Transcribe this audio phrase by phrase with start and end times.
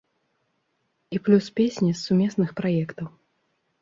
[1.15, 3.07] І плюс песні з сумесных праектаў.